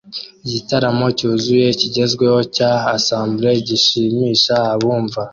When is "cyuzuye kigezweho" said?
1.17-2.39